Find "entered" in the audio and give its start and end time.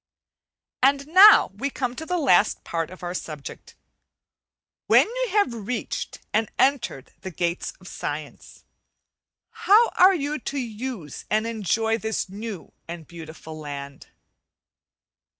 6.57-7.11